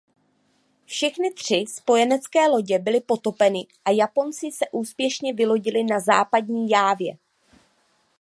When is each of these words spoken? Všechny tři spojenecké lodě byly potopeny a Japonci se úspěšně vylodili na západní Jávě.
Všechny 0.85 1.33
tři 1.33 1.65
spojenecké 1.73 2.47
lodě 2.47 2.79
byly 2.79 2.99
potopeny 3.01 3.67
a 3.85 3.91
Japonci 3.91 4.51
se 4.51 4.65
úspěšně 4.71 5.33
vylodili 5.33 5.83
na 5.83 5.99
západní 5.99 6.69
Jávě. 6.69 7.17